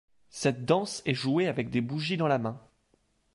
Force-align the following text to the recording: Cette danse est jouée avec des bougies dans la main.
Cette 0.31 0.65
danse 0.65 1.03
est 1.05 1.13
jouée 1.13 1.47
avec 1.47 1.69
des 1.69 1.79
bougies 1.81 2.17
dans 2.17 2.27
la 2.27 2.39
main. 2.39 2.59